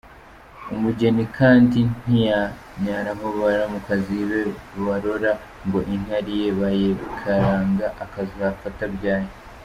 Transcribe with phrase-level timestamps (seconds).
[0.73, 4.41] Umugeni kandi ntiyanyara aho baramukazi be
[4.85, 5.31] barora,
[5.65, 9.29] ngo inkari ye bayikaranga, akazapfa atabyaye.